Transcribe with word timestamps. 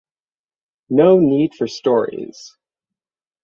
No 0.89 1.19
need 1.19 1.53
for 1.53 1.67
stories. 1.67 2.57